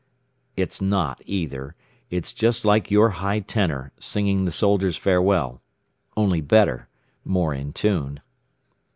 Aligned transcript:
It's 0.57 0.81
not, 0.81 1.21
either. 1.27 1.75
It's 2.09 2.33
just 2.33 2.65
like 2.65 2.89
your 2.89 3.11
high 3.21 3.39
tenor, 3.41 3.91
singing 3.99 4.45
the 4.45 4.51
Soldier's 4.51 4.97
Farewell. 4.97 5.61
Only 6.17 6.41
better. 6.41 6.87
More 7.23 7.53
in 7.53 7.71
tune.... 7.71 8.19